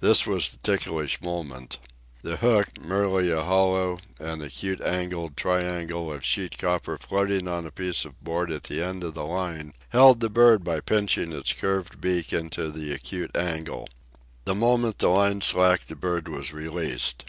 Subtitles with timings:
[0.00, 1.78] This was the ticklish moment.
[2.20, 7.70] The hook, merely a hollow and acute angled triangle of sheet copper floating on a
[7.70, 11.54] piece of board at the end of the line, held the bird by pinching its
[11.54, 13.88] curved beak into the acute angle.
[14.44, 17.24] The moment the line slacked the bird was released.